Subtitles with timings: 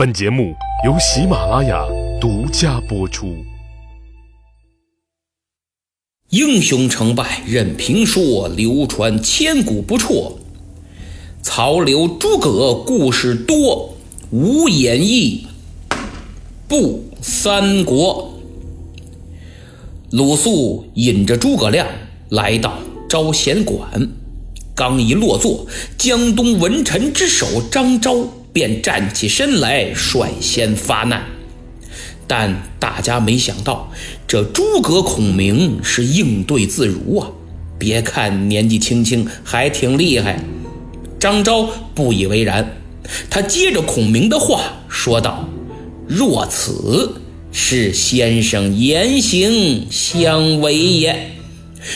[0.00, 0.54] 本节目
[0.86, 1.86] 由喜马拉雅
[2.18, 3.36] 独家播出。
[6.30, 10.38] 英雄成败任评说，流传千古不辍。
[11.42, 13.94] 曹刘诸葛故事多，
[14.30, 15.46] 无演义
[16.66, 18.40] 不三国。
[20.12, 21.86] 鲁肃引着诸葛亮
[22.30, 24.08] 来到招贤馆，
[24.74, 25.66] 刚一落座，
[25.98, 31.24] 江东文臣之首张昭便站起身来，率先发难。
[32.26, 33.90] 但大家没想到，
[34.26, 37.28] 这诸葛孔明是应对自如啊！
[37.78, 40.38] 别看年纪轻轻，还挺厉害。
[41.18, 42.76] 张昭不以为然，
[43.28, 45.48] 他接着孔明的话说道
[46.06, 47.14] ：“若此，
[47.50, 51.32] 是先生言行相违也。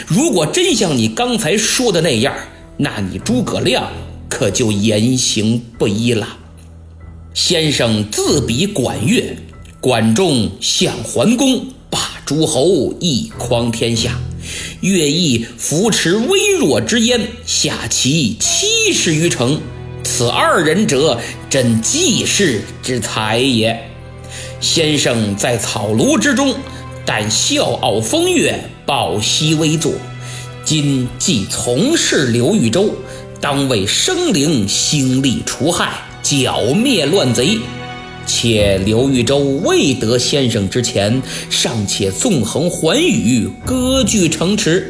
[0.06, 2.34] 如果真像你刚才说的那样，
[2.78, 3.92] 那你诸葛亮
[4.28, 6.26] 可就言行不一了。
[7.34, 9.36] 先生自比管乐。”
[9.84, 14.12] 管仲向桓公，霸诸侯，一匡天下；
[14.80, 19.60] 乐毅扶持微弱之燕，下齐七十余城。
[20.02, 23.90] 此二人者，真济世之才也。
[24.58, 26.54] 先生在草庐之中，
[27.04, 29.92] 但笑傲风月，抱膝微坐。
[30.64, 32.94] 今既从事刘豫州，
[33.38, 35.92] 当为生灵兴利除害，
[36.24, 37.58] 剿灭乱贼。
[38.26, 44.82] 且刘豫州未得先生之前，尚且纵横寰宇，割据城池；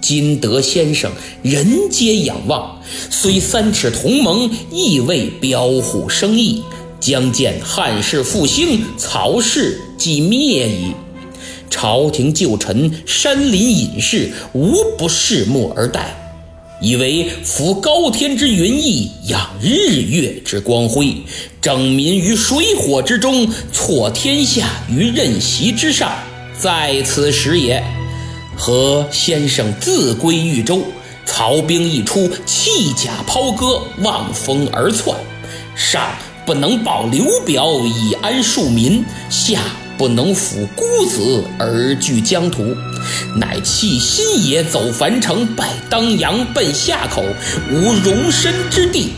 [0.00, 2.80] 今得先生，人皆仰望。
[3.10, 6.62] 虽三尺同盟，亦未标虎生翼，
[6.98, 10.92] 将见汉室复兴，曹氏即灭矣。
[11.68, 16.29] 朝廷旧臣、山林隐士，无不拭目而待。
[16.80, 21.14] 以为扶高天之云翳，仰日月之光辉，
[21.60, 26.10] 整民于水火之中，挫天下于任席之上，
[26.58, 27.82] 在此时也。
[28.56, 30.82] 何先生自归豫州，
[31.26, 35.16] 曹兵一出，弃甲抛戈，望风而窜，
[35.76, 36.02] 上
[36.46, 39.60] 不能保刘表以安庶民，下。
[40.00, 42.74] 不能抚孤子而据疆土，
[43.36, 47.22] 乃弃新野走樊城，拜当阳奔夏口，
[47.70, 49.10] 无容身之地。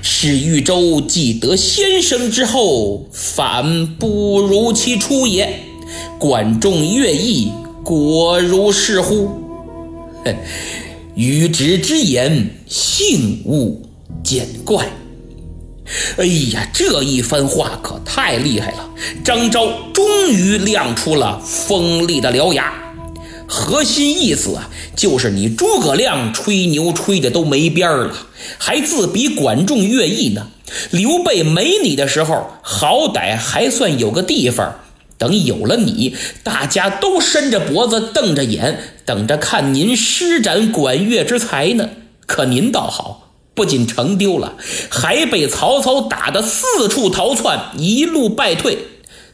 [0.00, 5.58] 使豫州既得先生之后，反不如其初也。
[6.20, 7.50] 管仲、乐毅
[7.82, 9.28] 果如是乎？
[10.24, 10.36] 哼，
[11.16, 13.82] 愚直之言，幸勿
[14.22, 14.86] 见怪。
[16.16, 18.90] 哎呀，这一番话可太厉害了！
[19.24, 22.72] 张昭终于亮出了锋利的獠牙，
[23.48, 28.14] 核心意思啊，就是你诸葛亮吹牛吹的都没边儿了，
[28.58, 30.48] 还自比管仲、乐毅呢。
[30.90, 34.76] 刘备没你的时候，好歹还算有个地方；
[35.18, 41.90] 等有了你，大家都伸着脖子瞪着眼，等着看您施展管乐之才呢。
[42.24, 43.21] 可您倒好。
[43.54, 44.56] 不仅城丢了，
[44.88, 48.86] 还被曹操打得四处逃窜，一路败退，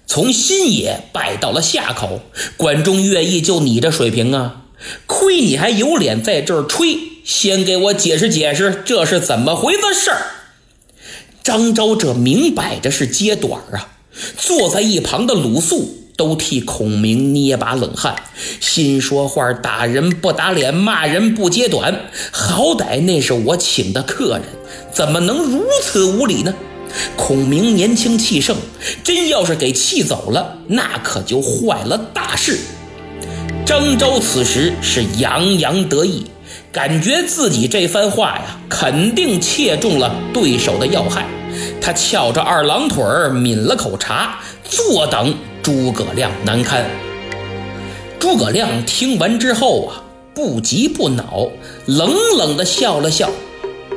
[0.07, 2.21] 从新野败到了夏口。
[2.57, 4.65] 管仲、乐毅就你这水平啊！
[5.07, 10.21] 亏你还有脸在这儿吹，先给我解释解释，这是怎么回事儿？
[11.43, 13.99] 张昭这明摆着是揭短啊！
[14.37, 15.98] 坐在一旁的鲁肃。
[16.19, 18.17] 都替孔明捏把冷汗，
[18.61, 22.11] 心说话打人不打脸，骂人不揭短。
[22.33, 24.43] 好歹那是我请的客人，
[24.93, 26.53] 怎么能如此无礼呢？
[27.17, 28.57] 孔明年轻气盛，
[29.05, 32.59] 真要是给气走了，那可就坏了大事。
[33.65, 36.27] 张昭此时是洋洋得意，
[36.73, 41.25] 感觉自己这番话呀，肯定切中了对手的要害。
[41.81, 45.33] 他翘着二郎腿儿，抿了口茶，坐等。
[45.63, 46.85] 诸葛亮难堪。
[48.19, 50.03] 诸葛亮听完之后啊，
[50.35, 51.49] 不急不恼，
[51.87, 53.31] 冷冷地笑了笑，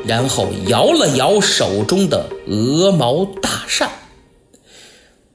[0.05, 3.89] 然后摇了摇手中的鹅毛大扇。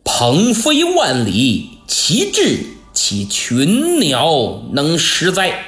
[0.05, 2.61] 鹏飞万里，其志
[2.93, 5.65] 其群鸟能食哉？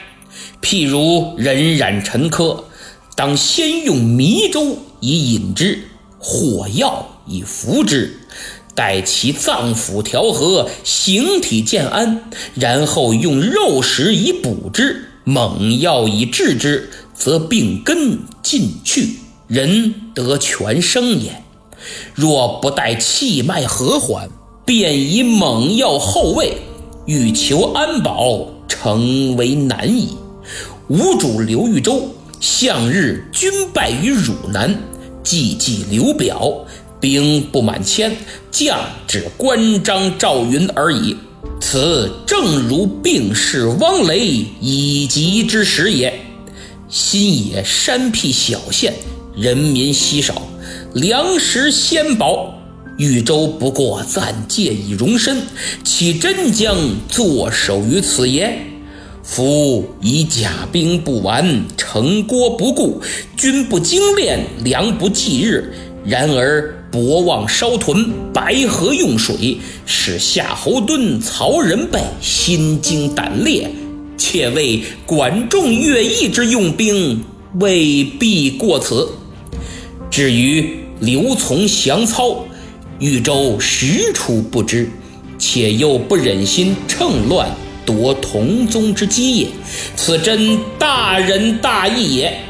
[0.63, 2.65] 譬如人染陈疴，
[3.17, 5.79] 当先用迷粥以饮之，
[6.19, 8.21] 火药以服之。
[8.79, 19.17] 待其脏腑调和，形体渐安，然后用肉食以补之，猛药以治之，则病根尽去，
[19.49, 21.43] 人得全生也。
[22.15, 24.31] 若不待气脉和缓，
[24.65, 26.53] 便以猛药后卫，
[27.07, 30.17] 欲求安保，诚为难矣。
[30.87, 34.73] 吴主刘豫州，向日均败于汝南，
[35.25, 36.65] 既继刘表。
[37.01, 38.17] 兵不满千，
[38.51, 41.17] 将只关张赵云而已。
[41.61, 46.21] 此正如病逝汪雷以及之时也。
[46.89, 48.95] 新野山僻小县，
[49.37, 50.43] 人民稀少，
[50.95, 52.55] 粮食鲜薄。
[52.97, 55.43] 豫州不过暂借以容身，
[55.85, 56.77] 岂真将
[57.09, 58.59] 坐守于此耶？
[59.23, 63.01] 夫以甲兵不完，城郭不固，
[63.37, 65.75] 军不精练，粮不济日。
[66.05, 73.71] 然而博望烧屯，白河用水，使夏侯惇、曹仁备心惊胆裂。
[74.17, 77.25] 且为管仲、乐毅之用兵，
[77.61, 79.09] 未必过此。
[80.11, 82.45] 至于刘琮、降操，
[82.99, 84.91] 豫州实处不知，
[85.39, 87.49] 且又不忍心趁乱。
[87.87, 89.47] 夺同宗之基业，
[89.97, 92.41] 此真大仁大义也。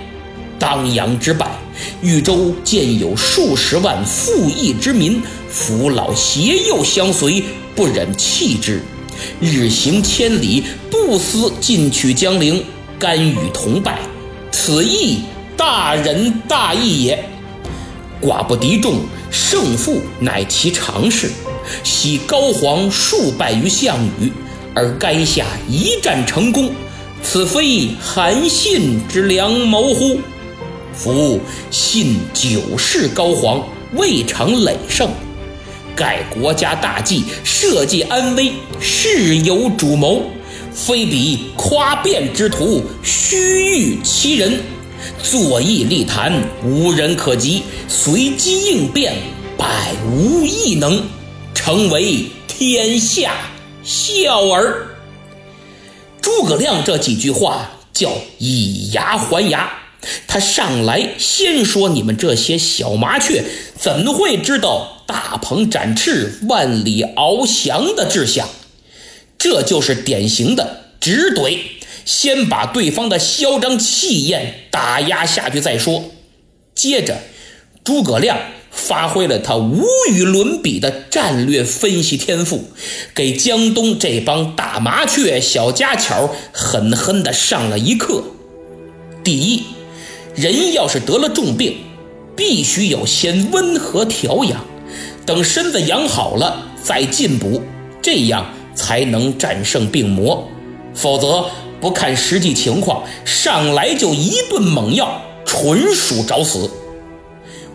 [0.58, 1.46] 当阳之败，
[2.02, 7.42] 豫州见有数十万富义之民，扶老携幼相随，
[7.74, 8.82] 不忍弃之，
[9.40, 12.64] 日行千里，不思进取江陵，
[12.98, 13.98] 甘与同败，
[14.50, 15.20] 此亦
[15.56, 17.24] 大仁大义也。
[18.20, 19.00] 寡不敌众，
[19.30, 21.30] 胜负乃其常事。
[21.84, 24.32] 昔高皇数败于项羽。
[24.74, 26.70] 而垓下一战成功，
[27.20, 30.20] 此非韩信之良谋乎？
[30.98, 31.40] 夫
[31.70, 33.62] 信九世高皇，
[33.94, 35.08] 未尝累胜。
[35.94, 40.24] 盖国家大计，社稷安危，事有主谋，
[40.72, 44.60] 非彼夸辩之徒，虚誉其人，
[45.22, 46.32] 坐议立谈，
[46.64, 49.14] 无人可及，随机应变，
[49.56, 51.02] 百无一能，
[51.54, 53.32] 成为天下。
[53.84, 54.88] 笑儿，
[56.20, 59.70] 诸葛亮这几句话叫以牙还牙。
[60.26, 63.44] 他上来先说：“你们这些小麻雀，
[63.78, 68.48] 怎会知道大鹏展翅、万里翱翔的志向？”
[69.38, 71.58] 这就是典型的直怼，
[72.04, 76.04] 先把对方的嚣张气焰打压下去再说。
[76.74, 77.18] 接着，
[77.84, 78.38] 诸葛亮。
[78.70, 79.82] 发挥了他无
[80.12, 82.70] 与伦比的战略分析天赋，
[83.12, 88.22] 给江东这帮大麻雀、小家巧狠狠地上了一课。
[89.24, 89.64] 第一，
[90.38, 91.78] 人要是得了重病，
[92.36, 94.64] 必须要先温和调养，
[95.26, 97.60] 等身子养好了再进补，
[98.00, 100.48] 这样才能战胜病魔。
[100.94, 101.46] 否则，
[101.80, 106.70] 不看实际情况，上来就一顿猛药，纯属找死。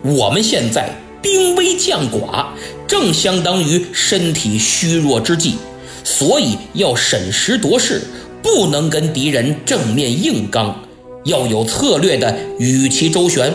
[0.00, 0.88] 我们现在
[1.20, 2.46] 兵微将寡，
[2.88, 5.56] 正相当于身体虚弱之际，
[6.02, 8.04] 所以要审时度势，
[8.42, 10.83] 不能跟敌人正面硬刚，
[11.24, 13.52] 要有策略的与其周旋，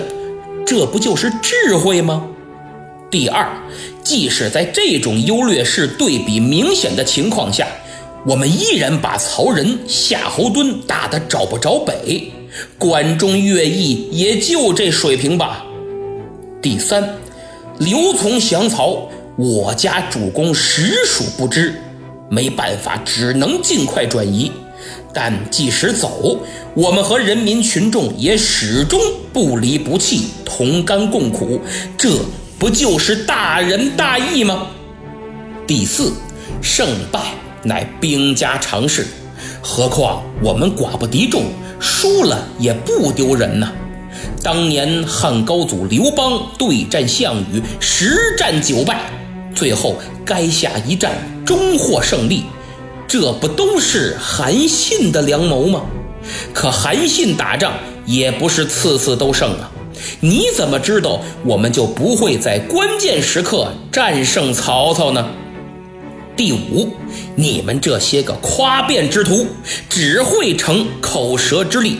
[0.65, 2.25] 这不就是智慧吗？
[3.11, 3.47] 第二，
[4.03, 7.67] 即使在这种优劣势对比明显的情况下，
[8.25, 12.31] 我们依然把曹仁、夏侯惇打得找不着北，
[12.77, 15.65] 管仲、乐毅也就这水平吧。
[16.61, 17.15] 第三，
[17.79, 21.73] 刘琮降曹，我家主公实属不知，
[22.29, 24.51] 没办法，只能尽快转移。
[25.13, 26.39] 但即使走，
[26.73, 28.99] 我们和人民群众也始终
[29.33, 31.59] 不离不弃，同甘共苦，
[31.97, 32.09] 这
[32.59, 34.67] 不就是大仁大义吗？
[35.65, 36.13] 第四，
[36.61, 37.19] 胜败
[37.63, 39.07] 乃兵家常事，
[39.61, 41.43] 何况我们寡不敌众，
[41.79, 43.71] 输了也不丢人呐。
[44.43, 49.01] 当年汉高祖刘邦对战项羽，十战九败，
[49.55, 51.11] 最后垓下一战
[51.45, 52.43] 终获胜利，
[53.09, 55.81] 这不都是韩信的良谋吗？
[56.53, 57.73] 可韩信打仗
[58.05, 59.71] 也不是次次都胜啊！
[60.19, 65.27] 你怎么知道我们就不会在关键时刻战胜曹操呢？
[66.37, 66.93] 第五，
[67.35, 69.47] 你们这些个夸辩之徒，
[69.89, 71.97] 只会逞口舌之力，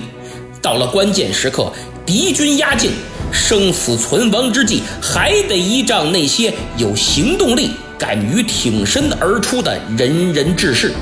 [0.62, 1.74] 到了关键时刻。
[2.06, 2.92] 敌军压境，
[3.32, 10.94] 生死存亡之际，还得依仗那些有行动力、敢于挺身而出的仁人志士。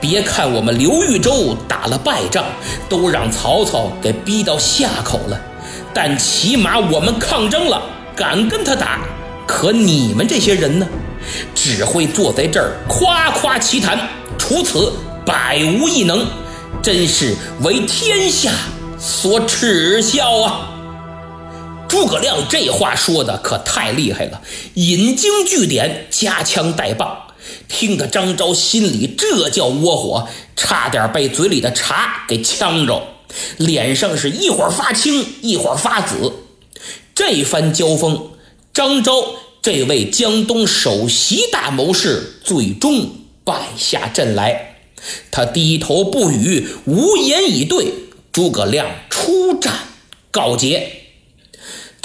[0.00, 2.44] 别看我们刘豫州打了败仗，
[2.88, 5.40] 都让曹操给逼到下口了，
[5.94, 7.82] 但起码我们抗争了，
[8.14, 9.00] 敢跟他打。
[9.46, 10.86] 可你们这些人呢，
[11.54, 13.98] 只会坐在这儿夸夸其谈，
[14.38, 14.92] 除此
[15.24, 16.26] 百无一能，
[16.82, 18.52] 真是为天下。
[18.96, 20.70] 所耻笑啊！
[21.94, 24.42] 诸葛亮这话说的可太厉害了，
[24.74, 27.28] 引经据典，夹枪带棒，
[27.68, 33.00] 听得张昭心里这叫窝火，差点被嘴里的茶给呛着，
[33.58, 36.32] 脸上是一会儿发青，一会儿发紫。
[37.14, 38.32] 这番交锋，
[38.72, 39.12] 张昭
[39.62, 43.08] 这位江东首席大谋士最终
[43.44, 44.78] 败下阵来，
[45.30, 47.86] 他低头不语，无言以对。
[48.32, 49.72] 诸葛亮出战
[50.32, 51.03] 告捷。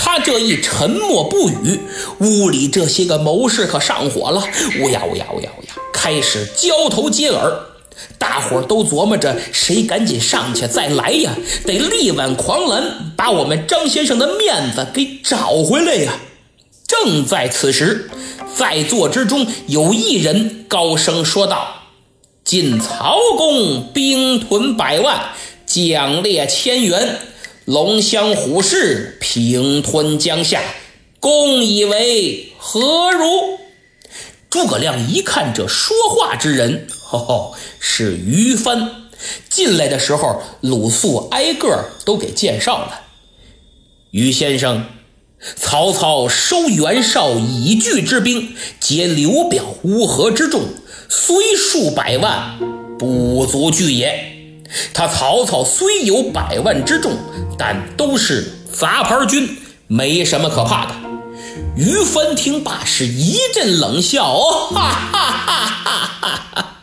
[0.01, 1.81] 他这一沉默不语，
[2.19, 4.41] 屋里这些个谋士可上火了，
[4.81, 7.53] 乌呀乌呀乌呀乌呀，开始交头接耳。
[8.17, 16.13] 大伙都琢磨着谁赶紧上去再来呀，得力挽狂澜，把我们张先生的面子给找回来呀。
[16.87, 18.09] 正在此时，
[18.55, 21.83] 在座之中有一人高声说道
[22.45, 25.31] ：“晋曹公兵屯百万，
[25.65, 27.19] 将列千员，
[27.65, 30.59] 龙骧虎视平吞江夏，
[31.19, 33.59] 公以为何如？”
[34.49, 39.03] 诸葛亮一看这说话之人，吼吼，是于帆。
[39.47, 43.01] 进来的时候，鲁肃挨个都给介绍了。
[44.09, 44.87] 于先生。
[45.55, 50.63] 曹操收袁绍以拒之兵，结刘表乌合之众，
[51.07, 52.59] 虽数百万，
[52.97, 54.59] 不足惧也。
[54.93, 57.13] 他曹操虽有百万之众，
[57.57, 59.57] 但都是杂牌军，
[59.87, 60.91] 没什么可怕的。
[61.75, 66.81] 于翻听罢是一阵冷笑：“哦， 哈哈哈哈哈！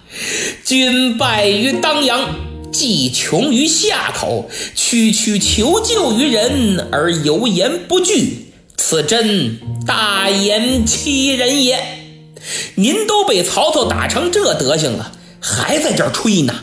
[0.64, 2.35] 军败于当阳，
[2.73, 8.43] 既穷于夏口，区区求救于人而犹言不惧。”
[8.76, 11.78] 此真大言欺人也！
[12.75, 16.55] 您都被曹操打成这德行了，还在这吹呢？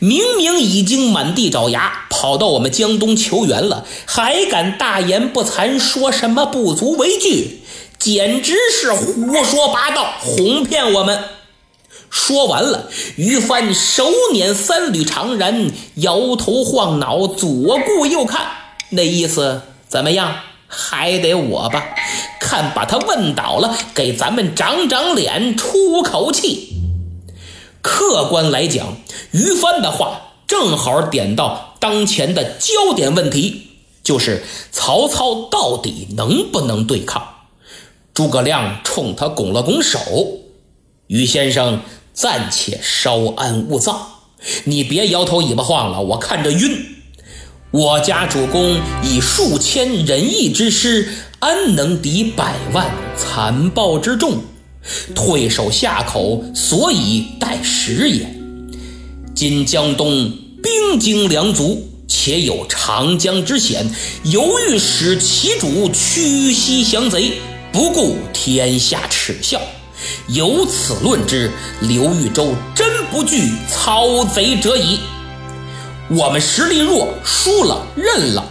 [0.00, 7.60] 明明已经满地找牙，跑到我们江东求援了，还敢大言不惭，说什么不足为惧？
[7.98, 11.18] 简直是胡说八道，哄骗我们！
[12.10, 18.46] 说完了，于帆手捻三缕长髯，摇头晃脑，左顾右看，
[18.90, 20.36] 那意思怎么样？
[20.68, 21.94] 还得我吧，
[22.40, 26.73] 看把他问倒了，给咱们长长脸，出口气。
[27.84, 28.96] 客观来讲，
[29.32, 33.66] 于帆的话正好点到当前的焦点问题，
[34.02, 37.22] 就是曹操到底能不能对抗？
[38.14, 39.98] 诸葛亮冲他拱了拱手
[41.08, 41.82] ：“于先生
[42.14, 44.30] 暂且稍安勿躁，
[44.64, 46.86] 你别摇头尾巴晃了，我看着晕。”
[47.70, 54.38] 我家主公以数千仁义之师，安能敌百万残暴之众？
[55.14, 58.26] 退守夏口，所以待时也。
[59.34, 60.30] 今江东
[60.62, 63.90] 兵精粮足，且有长江之险，
[64.24, 67.38] 犹豫使其主屈膝降贼，
[67.72, 69.60] 不顾天下耻笑。
[70.28, 71.50] 由此论之，
[71.80, 74.98] 刘豫州真不惧操贼者矣。
[76.10, 78.44] 我们实力弱，输了认了。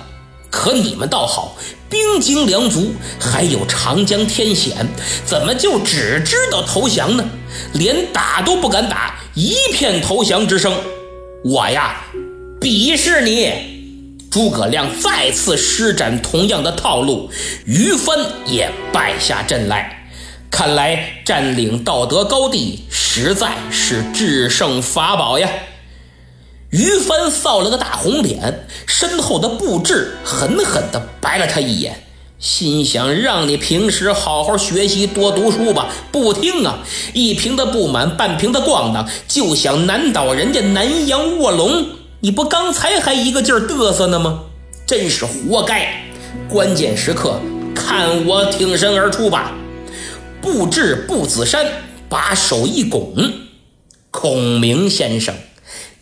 [0.49, 1.55] 可你们倒好，
[1.93, 4.75] 兵精粮足，还有长江天险，
[5.23, 7.23] 怎么就只知道投降呢？
[7.73, 10.75] 连打都不敢打，一片投降之声。
[11.45, 12.03] 我呀，
[12.59, 14.25] 鄙视你！
[14.31, 17.29] 诸葛亮再次施展同样的套路，
[17.67, 20.07] 于帆也败下阵来。
[20.49, 25.47] 看来占领道德高地，实在是制胜法宝呀。
[26.73, 32.03] 于帆臊了个大红脸，身后的布置狠狠地白了他一眼，
[32.39, 36.79] 心想：让你平时好好学习，多读书吧，不听啊！
[37.13, 41.85] 一瓶的不满，半瓶的咣当，就想难倒人家南阳卧龙。
[42.21, 44.45] 你不刚才还一个劲儿嘚瑟呢吗？
[44.87, 46.05] 真是活该！
[46.49, 47.39] 关键时刻，
[47.75, 49.53] 看我挺身而出吧！
[50.41, 51.67] 布置步子山
[52.09, 53.13] 把手一拱，
[54.09, 55.35] 孔明先生。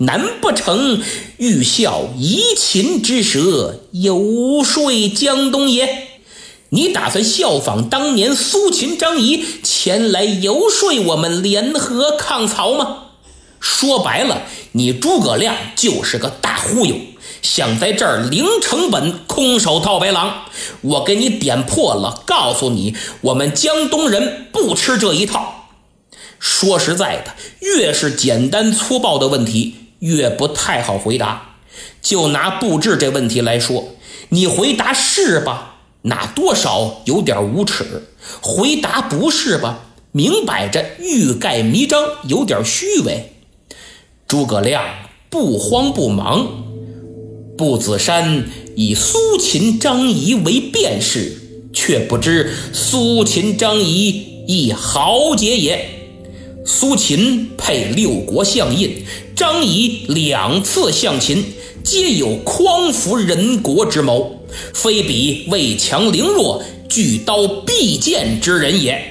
[0.02, 1.00] 难不成
[1.38, 6.08] 欲效夷秦之舌，游说江东也？
[6.70, 12.98] 你打算效仿当年苏秦、张仪前来游说我们联合抗曹吗？
[13.60, 14.42] 说白了，
[14.72, 16.96] 你诸葛亮就是个大忽悠，
[17.44, 20.46] 想在这儿零成本空手套白狼。
[20.82, 25.68] 我给你点破了，告诉你，我们江东人不吃这一套。
[26.40, 29.76] 说实在的，越是简单粗暴的问题。
[30.02, 31.58] 越不太好回答，
[32.02, 33.96] 就拿布置这问题来说，
[34.30, 35.80] 你回答是吧？
[36.02, 37.86] 那多少有点无耻；
[38.42, 39.86] 回答不是吧？
[40.12, 43.34] 明摆着欲盖弥彰，有点虚伪。
[44.28, 44.84] 诸葛亮
[45.30, 46.66] 不慌不忙，
[47.56, 56.01] 步子山以苏秦、张仪为辩士，却不知苏秦、张仪亦豪杰也。
[56.64, 59.04] 苏秦配六国相印，
[59.36, 61.44] 张仪两次相秦，
[61.84, 69.04] 皆有匡扶人国之谋，非比魏强凌弱，据刀必剑之人也。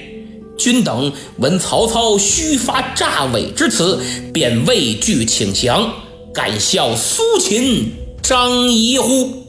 [0.57, 3.99] 君等闻曹操须发诈伪之词，
[4.33, 5.92] 便畏惧请降，
[6.33, 7.92] 敢笑苏秦、
[8.23, 9.45] 张仪乎？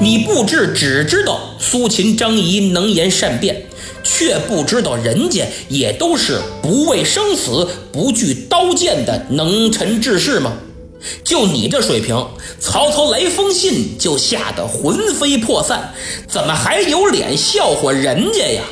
[0.00, 3.66] 你不知，只知道苏秦、张仪能言善辩，
[4.04, 10.52] 却不知道人家也都是不畏生死、不惧刀剑的能臣志士吗？
[11.22, 12.28] 就你这水平，
[12.60, 15.92] 曹操来封信就吓得魂飞魄散，
[16.26, 18.62] 怎么还有脸笑话人家呀？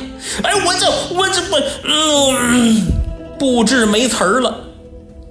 [0.41, 2.87] 哎，我这我这不，嗯，
[3.37, 4.61] 不知没词儿了。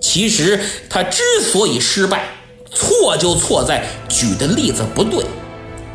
[0.01, 2.29] 其实他之所以失败，
[2.73, 5.25] 错就错在举的例子不对。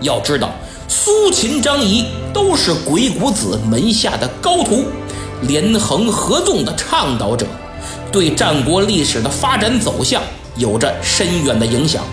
[0.02, 0.54] 要知道，
[0.88, 4.86] 苏秦、张仪都是鬼谷子门下的高徒，
[5.42, 7.46] 连横合纵的倡导者，
[8.12, 10.22] 对战国历史的发展走向。
[10.56, 12.04] 有着深远的影响，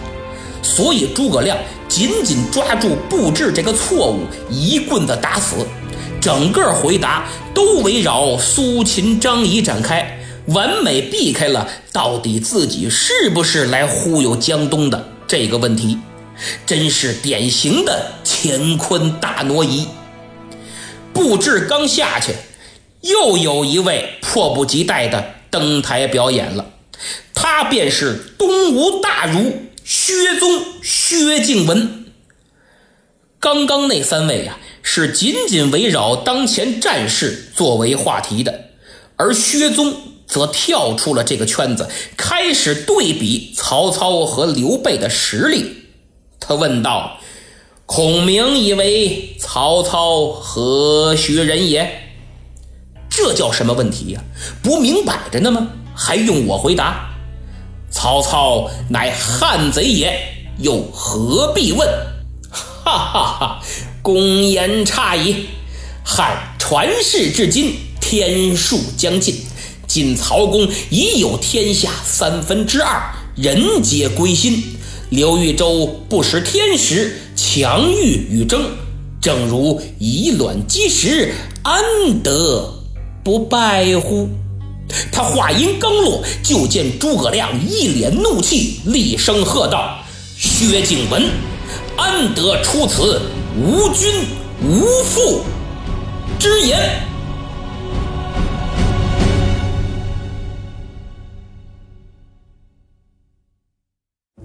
[0.63, 1.57] 所以诸葛亮
[1.89, 5.67] 紧紧抓住布置这个错误，一棍子打死。
[6.21, 15.99] 整个回答都围绕苏秦、张仪展开，完美避开了到底自己是不是来忽悠江东的这个问题，
[16.67, 19.87] 真是典型的乾坤大挪移。
[21.13, 22.35] 布置刚下去，
[23.03, 26.71] 又有一位迫不及待的登台表演了。
[27.35, 32.07] 他便是东吴大儒薛宗薛敬文。
[33.39, 38.71] 刚刚那三位啊，是紧紧围绕当前战事作为话题的，
[39.17, 39.95] 而薛宗
[40.27, 45.84] 则跳出了这个圈子，开始对比曹操和刘备的实力。
[46.47, 47.19] 他问道
[47.87, 52.03] ：“孔明以为曹操何许人也？”
[53.09, 54.23] 这叫什么问题呀？
[54.63, 55.69] 不明摆着呢吗？
[55.95, 57.15] 还用我回答？
[57.91, 60.21] 曹操乃汉贼也，
[60.59, 61.89] 又何必问？
[62.51, 63.61] 哈哈哈！
[64.03, 65.47] 公言差矣。
[66.05, 69.47] 汉传世至今，天数将尽，
[69.87, 74.77] 今曹公已有天下三分之二，人皆归心。
[75.11, 78.63] 刘豫州不识天时，强欲与争，
[79.21, 81.83] 正如以卵击石，安
[82.23, 82.73] 得
[83.23, 84.29] 不败乎？
[85.13, 89.99] 他话音刚落，就见诸葛亮一脸怒气，厉声喝道
[90.37, 91.23] ：“薛景文，
[91.97, 93.21] 安得出此
[93.57, 94.11] 无君
[94.63, 95.43] 无父
[96.39, 96.79] 之言？”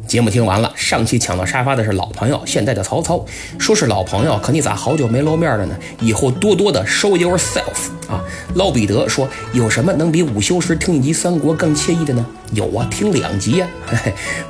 [0.09, 3.23] 节目听完了，上期抢到沙发的是老朋友，现在的曹操，
[3.59, 5.77] 说是老朋友，可你咋好久没露面了呢？
[6.01, 8.19] 以后多多的 show yourself 啊！
[8.55, 12.25] 捞彼得说，有什么能比午休时听一集三国更惬意的呢？
[12.53, 13.67] 有啊，听两集呀。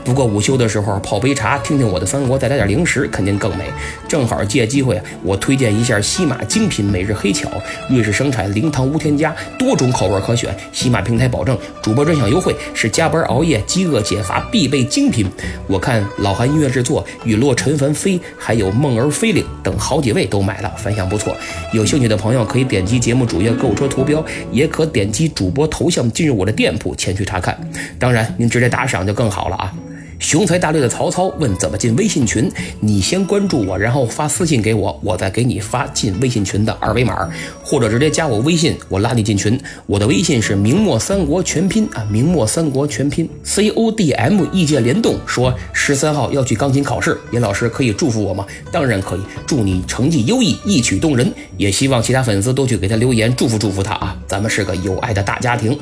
[0.05, 3.65] 不过午休的时候泡杯茶，听听我的三国，再来点零食，肯定更美。
[4.07, 7.49] 正好借机会，我推荐一下西马精品每日黑巧，
[7.89, 10.55] 瑞士生产，零糖无添加，多种口味可选。
[10.71, 15.29] 西马平台保证主播专享优惠，是加班熬夜、饥饿解乏必备精品。
[15.67, 21.35] 我看老韩音乐制作、雨落陈凡飞，还有梦儿飞领等好几位都买了，反响不错。
[21.73, 27.59] 有兴趣的朋友可以点击节目主页购物车图标，也可点击主播头像进入我的店铺前去查看。
[27.99, 29.73] 当然，您直接打赏就更好了啊！
[30.19, 32.51] 雄才大略的曹操问怎么进微信群？
[32.81, 37.27] 你先关注我，然后发私信给我，我再给你发进微信群的二维码，
[37.63, 39.59] 或者直接加我微信，我拉你进群。
[39.85, 48.45] 我的微信是明末三国全拼啊，明末三国全拼 C O D M，意见联动说十三号要去钢琴考试，严老师可以祝福我吗？
[48.73, 51.33] 当然可以，祝你成绩优异，一曲动人。
[51.55, 54.17] 也希望其他粉丝都去给他留言，祝福祝福他啊！
[54.27, 55.77] 咱们是个有爱的大家庭。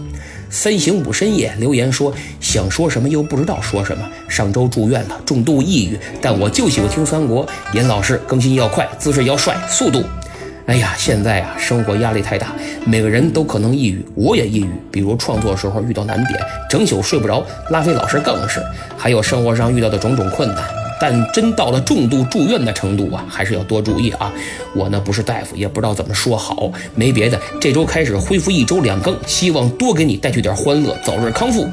[0.50, 4.04] 三省吾深夜留言说想说什么又不知道说什么。
[4.28, 7.48] 上周住院了，重度抑郁，但我就喜欢听三国。
[7.74, 10.04] 严老师更新要快，姿势要帅，速度。
[10.66, 12.54] 哎呀，现在啊，生活压力太大，
[12.86, 14.70] 每个人都可能抑郁，我也抑郁。
[14.92, 17.46] 比如创作时候遇到难点，整宿睡不着。
[17.70, 18.62] 拉菲老师更是，
[18.98, 20.64] 还有生活上遇到的种种困难。
[21.00, 24.34] 但真到了重度住院的程度啊，还是要多注意啊！
[24.76, 26.72] 我呢不是大夫，也不知道怎么说好。
[26.96, 31.68] 没别的，这周开始恢复一周两更，希望多给你带去点欢乐，早日康复。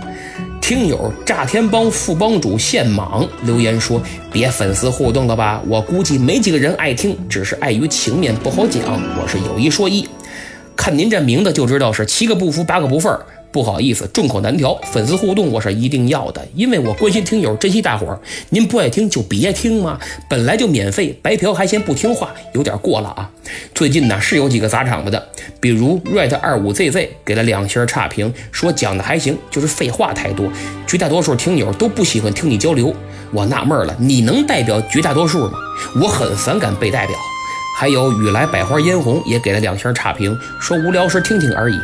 [0.60, 4.00] 听友炸天帮副帮主现莽留言说
[4.32, 8.82] ：“别粉丝互动了吧，我估计没几个人爱听，只是碍于情面不好讲。
[9.20, 10.08] 我是有一说一，
[10.74, 14.74] 看您这名字就知道是七个不服八个不忿儿。”不好意思，众口难调。
[14.90, 18.18] 粉丝互动我是一定要的，因为我关心听友，珍惜大伙儿。
[18.48, 19.96] 您不爱听就别听嘛，
[20.28, 23.30] 本来就免费，白嫖还嫌不听话，有点过了啊。
[23.72, 25.24] 最近呢是有几个砸场子的，
[25.60, 30.50] 比如 red 二五 zz 给了两星差评，说讲的还行，就是废话太多。
[30.84, 32.92] 绝大多数听友都不喜欢听你交流，
[33.30, 35.52] 我纳闷了，你能代表绝大多数吗？
[36.02, 37.14] 我很反感被代表。
[37.78, 41.76] 还有雨来百花嫣红也给了两星差评，说无聊时听听而已。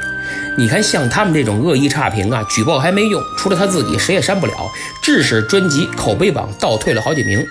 [0.57, 4.53] 你看，像他们这种恶意差评啊，举报还没用，除了他自己，谁也删不了，
[5.01, 7.47] 致使专辑口碑榜倒退了好几名。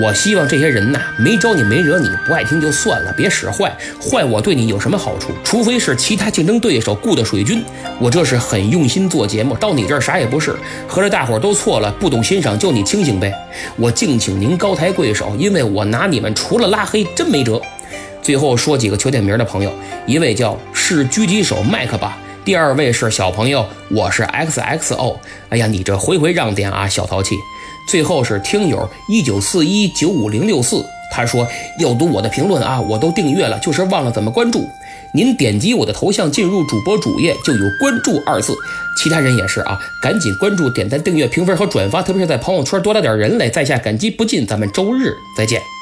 [0.00, 5.32] 我希望这些人呐，没招你，没惹你，不爱听就算了，别使坏，坏我对你有什么好处？
[5.42, 7.64] 除非是其他竞争对手雇的水军。
[7.98, 10.54] 我这是很用心做节目，到你这儿啥也不是，
[10.86, 13.32] 合着大伙儿都错了，不懂欣赏，就你清醒呗。
[13.76, 17.60] 我敬请您高抬贵手，因为我拿你们除了拉黑，真没辙。
[18.22, 19.72] 最后说几个求点名的朋友，
[20.06, 25.16] 一位叫是狙击手麦克吧，第二位是小朋友，我是 XXO。
[25.48, 27.34] 哎呀，你这回回让点啊，小淘气。
[27.88, 31.48] 最后是听友一九四一九五零六四，他说
[31.80, 34.64] 要读我的评论啊，我都订阅了，就是忘了怎么关注。
[35.12, 38.54] 您点击我的头像进入主播主页就有关注二字，
[38.96, 44.46] 其他人也是啊，赶紧关注、点赞、订阅、评分和转发，特别是在朋友圈多拉点人来，在下感激不尽。
[44.46, 45.79] 咱们周日再见。